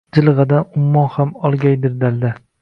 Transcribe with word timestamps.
Jilg’adan 0.17 0.63
ummon 0.79 1.11
ham 1.17 1.35
olgaydir 1.51 1.95
dalda 2.05 2.35